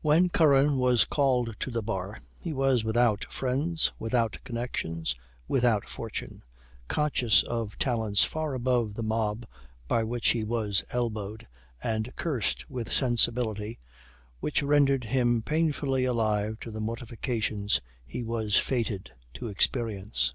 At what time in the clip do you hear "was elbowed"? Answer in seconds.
10.42-11.46